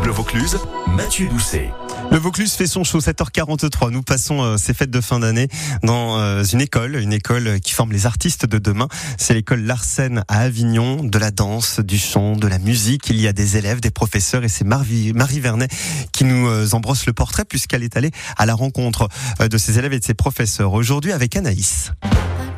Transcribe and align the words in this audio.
Bleu 0.00 0.12
Vaucluse, 0.12 0.58
Mathieu 0.88 1.28
Doucet. 1.28 1.70
Le 2.10 2.18
Vaucluse 2.18 2.52
fait 2.52 2.66
son 2.66 2.84
show 2.84 3.00
7h43. 3.00 3.90
Nous 3.90 4.02
passons 4.02 4.42
euh, 4.42 4.56
ces 4.56 4.74
fêtes 4.74 4.90
de 4.90 5.00
fin 5.00 5.20
d'année 5.20 5.48
dans 5.82 6.18
euh, 6.18 6.44
une 6.44 6.60
école, 6.60 6.96
une 6.96 7.12
école 7.12 7.60
qui 7.60 7.72
forme 7.72 7.92
les 7.92 8.06
artistes 8.06 8.46
de 8.46 8.58
demain. 8.58 8.88
C'est 9.18 9.34
l'école 9.34 9.62
Larsen 9.62 10.22
à 10.28 10.40
Avignon, 10.40 11.02
de 11.02 11.18
la 11.18 11.30
danse, 11.30 11.80
du 11.80 11.98
chant, 11.98 12.36
de 12.36 12.46
la 12.46 12.58
musique. 12.58 13.08
Il 13.10 13.20
y 13.20 13.26
a 13.26 13.32
des 13.32 13.56
élèves, 13.56 13.80
des 13.80 13.90
professeurs 13.90 14.44
et 14.44 14.48
c'est 14.48 14.64
Marie, 14.64 15.12
Vernet 15.40 15.70
qui 16.12 16.24
nous 16.24 16.48
euh, 16.48 16.68
embrosse 16.72 17.06
le 17.06 17.12
portrait 17.12 17.44
puisqu'elle 17.44 17.82
est 17.82 17.96
allée 17.96 18.12
à 18.38 18.46
la 18.46 18.54
rencontre 18.54 19.08
de 19.40 19.58
ses 19.58 19.78
élèves 19.78 19.92
et 19.92 19.98
de 19.98 20.04
ses 20.04 20.14
professeurs 20.14 20.72
aujourd'hui 20.72 21.12
avec 21.12 21.36
Anaïs. 21.36 21.92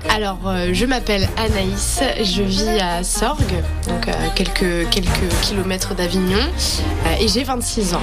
Alors, 0.09 0.41
je 0.73 0.86
m'appelle 0.86 1.29
Anaïs, 1.36 2.00
je 2.23 2.43
vis 2.43 2.80
à 2.80 3.02
Sorgues, 3.02 3.62
donc 3.89 4.09
à 4.09 4.29
quelques, 4.34 4.89
quelques 4.91 5.29
kilomètres 5.43 5.95
d'Avignon, 5.95 6.39
et 7.20 7.29
j'ai 7.29 7.45
26 7.45 7.95
ans. 7.95 8.02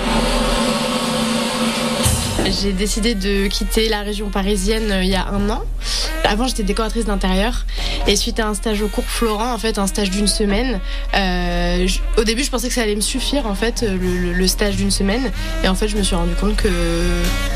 J'ai 2.48 2.74
décidé 2.74 3.16
de 3.16 3.48
quitter 3.48 3.90
la 3.90 4.02
région 4.02 4.30
parisienne 4.30 4.92
euh, 4.92 5.04
il 5.04 5.10
y 5.10 5.16
a 5.16 5.28
un 5.28 5.50
an. 5.50 5.64
Avant, 6.24 6.48
j'étais 6.48 6.64
décoratrice 6.64 7.06
d'intérieur. 7.06 7.66
Et 8.08 8.16
suite 8.16 8.40
à 8.40 8.48
un 8.48 8.54
stage 8.54 8.82
au 8.84 8.88
cours 8.88 9.06
Florent, 9.06 9.52
en 9.52 9.58
fait, 9.58 9.80
un 9.80 9.88
stage 9.88 10.12
d'une 10.12 10.28
semaine, 10.28 10.80
euh, 11.16 11.88
au 12.18 12.24
début, 12.24 12.44
je 12.44 12.52
pensais 12.52 12.68
que 12.68 12.74
ça 12.74 12.84
allait 12.84 12.96
me 12.96 13.02
suffire, 13.02 13.48
en 13.48 13.56
fait, 13.56 13.84
le, 13.84 14.48
stage 14.48 14.76
d'une 14.76 14.92
semaine. 14.92 15.32
Et 15.64 15.68
en 15.68 15.76
fait, 15.76 15.88
je 15.88 15.98
me 15.98 16.04
suis 16.04 16.16
rendu 16.16 16.36
compte 16.36 16.56
que 16.56 16.70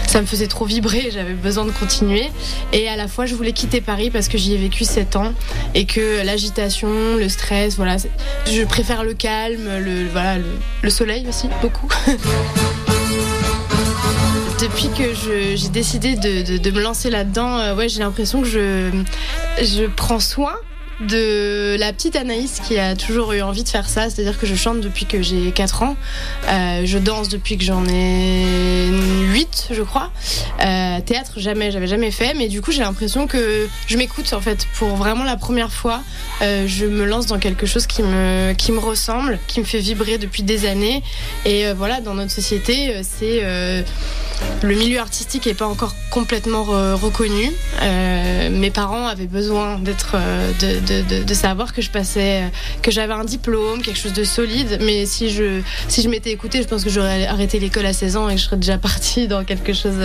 ça 0.08 0.22
me 0.22 0.26
faisait 0.26 0.48
trop 0.48 0.66
vibrer, 0.66 1.10
j'avais 1.14 1.34
besoin 1.34 1.66
de 1.66 1.72
continuer. 1.72 2.32
Et 2.74 2.88
à 2.88 2.96
la 2.96 3.08
fois, 3.08 3.28
je 3.28 3.36
voulais 3.36 3.54
quitter 3.54 3.82
Paris 3.82 4.10
parce 4.10 4.28
que 4.28 4.40
j'y 4.40 4.56
ai 4.56 4.58
vécu 4.58 4.86
7 4.86 5.16
ans 5.18 5.34
et 5.76 5.86
que 5.86 6.24
l'agitation, 6.26 7.16
le 7.16 7.30
stress, 7.30 7.76
voilà, 7.76 7.98
je 8.52 8.64
préfère 8.64 9.04
le 9.04 9.14
calme, 9.14 9.70
le, 9.80 10.08
voilà, 10.08 10.38
le 10.82 10.90
soleil 10.90 11.28
aussi, 11.28 11.48
beaucoup. 11.62 11.90
Depuis 14.62 14.90
que 14.90 15.14
j'ai 15.56 15.70
décidé 15.70 16.16
de, 16.18 16.72
me 16.72 16.82
lancer 16.82 17.10
là-dedans, 17.10 17.60
euh, 17.60 17.76
ouais, 17.76 17.88
j'ai 17.88 18.00
l'impression 18.00 18.42
que 18.42 18.48
je, 18.48 18.92
je 19.62 19.86
prends 19.86 20.20
soin 20.20 20.54
de 21.02 21.78
la 21.80 21.94
petite 21.94 22.16
Anaïs 22.16 22.60
qui 22.60 22.78
a 22.78 22.96
toujours 22.96 23.32
eu 23.34 23.42
envie 23.42 23.64
de 23.64 23.70
faire 23.70 23.88
ça, 23.88 24.10
c'est-à-dire 24.10 24.38
que 24.38 24.46
je 24.46 24.56
chante 24.56 24.82
depuis 24.82 25.06
que 25.06 25.22
j'ai 25.22 25.52
4 25.52 25.84
ans, 25.84 25.96
euh, 26.48 26.82
je 26.86 26.98
danse 26.98 27.30
depuis 27.30 27.58
que 27.58 27.64
j'en 27.64 27.86
ai 27.88 28.88
8 29.32 29.70
je 29.72 29.82
crois, 29.82 30.12
euh, 30.62 31.00
théâtre 31.02 31.40
jamais, 31.40 31.72
j'avais 31.72 31.88
jamais 31.88 32.12
fait, 32.12 32.34
mais 32.34 32.48
du 32.48 32.62
coup 32.62 32.72
j'ai 32.72 32.82
l'impression 32.82 33.28
que 33.28 33.68
je 33.88 33.98
m'écoute 33.98 34.34
en 34.34 34.42
fait. 34.42 34.68
Pour 34.76 34.96
vraiment 34.96 35.24
la 35.24 35.38
première 35.38 35.72
fois, 35.72 36.02
euh, 36.42 36.66
je 36.68 36.86
me 36.86 37.06
lance 37.06 37.28
dans 37.28 37.40
quelque 37.40 37.66
chose 37.66 37.88
qui 37.88 38.04
me, 38.04 38.80
ressemble, 38.80 39.40
qui 39.48 39.60
me 39.60 39.66
fait 39.66 39.80
vibrer 39.80 40.18
depuis 40.18 40.44
des 40.44 40.66
années, 40.66 41.02
et 41.46 41.72
voilà 41.74 42.02
dans 42.02 42.14
notre 42.14 42.32
société 42.32 43.02
c'est 43.04 43.42
le 44.62 44.76
milieu 44.76 45.00
artistique 45.00 45.46
n'est 45.46 45.54
pas 45.54 45.68
encore 45.68 45.96
complètement 46.12 46.64
reconnu. 46.64 47.52
mes 47.82 48.72
parents 48.72 49.08
avaient 49.08 49.28
besoin 49.28 49.80
d'être 49.80 50.18
savoir 51.34 51.74
que 51.74 51.82
je 51.82 51.90
passais, 51.90 52.44
que 52.82 52.92
j'avais 52.92 53.14
un 53.14 53.26
diplôme, 53.26 53.82
quelque 53.82 54.00
chose 54.00 54.14
de 54.14 54.24
solide. 54.24 54.80
Mais 54.82 55.06
si 55.06 55.30
je, 55.30 55.62
si 55.88 56.02
je 56.02 56.10
m'étais 56.10 56.32
écoutée, 56.32 56.62
je 56.62 56.68
pense 56.68 56.84
que 56.84 56.90
j'aurais 56.90 57.28
arrêté 57.28 57.60
l'école 57.60 57.86
à 57.86 57.94
16 57.94 58.18
ans 58.18 58.30
et 58.30 58.36
que 58.36 58.42
je 58.42 58.46
serais 58.46 58.58
déjà 58.58 58.78
partie 58.78 59.28
dans 59.28 59.44
quelque 59.44 59.74
chose 59.74 59.98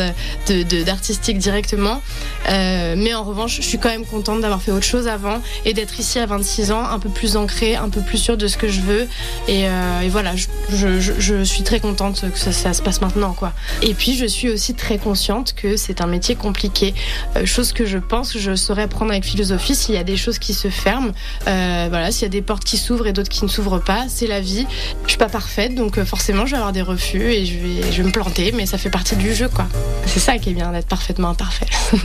d'artistique 0.87 1.39
directement. 1.39 2.03
Euh, 2.49 2.95
mais 2.97 3.15
en 3.15 3.25
revanche, 3.25 3.57
je 3.57 3.63
suis 3.63 3.79
quand 3.79 3.89
même 3.89 4.05
contente 4.05 4.41
d'avoir 4.41 4.63
fait 4.63 4.73
autre 4.73 4.85
chose 4.85 5.09
avant 5.09 5.41
et 5.65 5.73
d'être 5.73 5.99
ici 5.99 6.19
à 6.19 6.27
26 6.27 6.73
ans, 6.73 6.85
un 6.85 6.99
peu 6.99 7.09
plus 7.09 7.37
ancrée, 7.37 7.77
un 7.77 7.89
peu 7.89 8.01
plus 8.01 8.19
sûre 8.19 8.37
de 8.37 8.47
ce 8.47 8.57
que 8.57 8.69
je 8.69 8.81
veux. 8.81 9.09
Et, 9.49 9.69
euh, 9.69 10.09
voilà, 10.11 10.35
je, 10.37 11.01
je, 11.01 11.45
suis 11.45 11.63
très 11.63 11.81
contente 11.81 12.25
que 12.33 12.39
ça, 12.39 12.73
se 12.73 12.83
passe 12.83 13.01
maintenant. 13.01 13.33
quoi. 13.33 13.53
Et 13.83 13.95
puis, 13.95 14.17
je 14.17 14.27
suis 14.27 14.51
aussi 14.51 14.75
très 14.75 14.99
consciente 14.99 15.55
que 15.55 15.77
c'est 15.77 16.01
un 16.01 16.07
métier 16.07 16.35
compliqué. 16.35 16.95
Euh, 17.37 17.47
chose 17.47 17.73
que 17.73 17.85
je 17.85 17.99
pense 17.99 18.33
que 18.33 18.39
je 18.39 18.55
saurais 18.55 18.89
prendre 18.89 19.11
avec 19.11 19.25
philosophie 19.25 19.75
s'il 19.75 19.95
y 19.95 19.99
a 19.99 20.05
des 20.05 20.17
choses 20.17 20.39
qui 20.39 20.55
se 20.55 20.69
ferme. 20.75 21.13
Euh, 21.47 21.87
voilà, 21.89 22.11
s'il 22.11 22.23
y 22.23 22.27
a 22.27 22.29
des 22.29 22.43
portes 22.43 22.65
qui 22.65 22.77
s'ouvrent 22.77 23.07
et 23.07 23.13
d'autres 23.13 23.29
qui 23.29 23.45
ne 23.45 23.49
s'ouvrent 23.49 23.79
pas, 23.79 24.05
c'est 24.09 24.27
la 24.27 24.41
vie. 24.41 24.67
Je 25.05 25.11
suis 25.11 25.19
pas 25.19 25.29
parfaite, 25.29 25.75
donc 25.75 25.99
euh, 25.99 26.05
forcément 26.05 26.47
je 26.47 26.53
vais 26.53 26.57
avoir 26.59 26.73
des 26.73 26.83
refus 26.83 27.23
et 27.23 27.47
je 27.47 27.59
vais, 27.59 27.93
je 27.93 28.03
vais 28.03 28.09
me 28.09 28.13
planter, 28.13 28.53
mais 28.53 28.67
ça 28.67 28.79
fait 28.79 28.91
partie 28.91 29.17
du 29.17 29.35
jeu, 29.35 29.49
quoi. 29.49 29.67
C'est 30.07 30.21
ça 30.21 30.39
qui 30.39 30.51
est 30.51 30.55
bien 30.55 30.73
d'être 30.73 30.89
parfaitement 30.89 31.31
imparfait. 31.31 31.67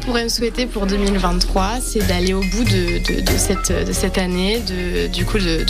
pourrais 0.00 0.24
me 0.24 0.28
souhaiter 0.28 0.66
pour 0.66 0.86
2023, 0.86 1.80
c'est 1.80 2.06
d'aller 2.06 2.32
au 2.32 2.40
bout 2.40 2.64
de, 2.64 3.36
cette, 3.36 3.86
de 3.86 3.92
cette 3.92 4.18
année, 4.18 4.60
de, 4.60 5.06
du 5.06 5.24
coup 5.24 5.38
de, 5.38 5.64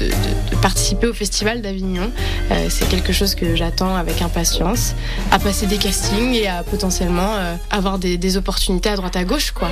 participer 0.63 1.07
au 1.07 1.13
Festival 1.13 1.61
d'Avignon. 1.61 2.11
Euh, 2.51 2.67
c'est 2.69 2.89
quelque 2.89 3.13
chose 3.13 3.35
que 3.35 3.57
j'attends 3.57 3.97
avec 3.97 4.23
impatience, 4.23 4.95
à 5.31 5.39
passer 5.39 5.67
des 5.67 5.79
castings 5.79 6.35
et 6.35 6.47
à 6.47 6.63
potentiellement 6.63 7.35
euh, 7.37 7.55
avoir 7.71 7.99
des, 7.99 8.37
opportunités 8.37 8.89
à 8.89 8.97
droite 8.97 9.17
à 9.17 9.25
gauche. 9.25 9.51
Quoi. 9.51 9.69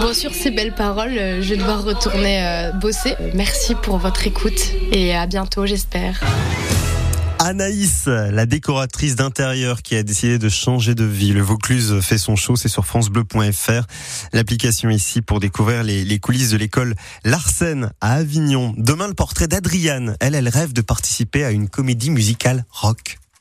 Bon, 0.00 0.12
sur 0.12 0.34
ces 0.34 0.50
belles 0.50 0.74
paroles, 0.74 1.16
euh, 1.16 1.42
je 1.42 1.50
vais 1.50 1.56
devoir 1.56 1.84
retourner 1.84 2.70
bosser. 2.80 3.14
Merci 3.34 3.74
pour 3.76 3.98
votre 3.98 4.26
écoute 4.26 4.72
et 4.92 5.14
à 5.14 5.26
bientôt, 5.26 5.64
j'espère. 5.66 6.20
Anaïs, 7.46 8.06
la 8.06 8.44
décoratrice 8.44 9.14
d'intérieur 9.14 9.82
qui 9.82 9.94
a 9.94 10.02
décidé 10.02 10.36
de 10.36 10.48
changer 10.48 10.96
de 10.96 11.04
vie. 11.04 11.32
Le 11.32 11.42
Vaucluse 11.42 12.00
fait 12.00 12.18
son 12.18 12.34
show, 12.34 12.56
c'est 12.56 12.68
sur 12.68 12.84
francebleu.fr. 12.84 13.86
L'application 14.32 14.90
ici 14.90 15.22
pour 15.22 15.38
découvrir 15.38 15.84
les, 15.84 16.18
coulisses 16.18 16.50
de 16.50 16.56
l'école 16.56 16.96
Larsen 17.22 17.92
à 18.00 18.14
Avignon. 18.14 18.74
Demain, 18.76 19.06
le 19.06 19.14
portrait 19.14 19.46
d'Adriane. 19.46 20.16
Elle, 20.18 20.34
elle 20.34 20.48
rêve 20.48 20.72
de 20.72 20.80
participer 20.80 21.44
à 21.44 21.52
une 21.52 21.68
comédie 21.68 22.10
musicale 22.10 22.64
rock. 22.68 23.18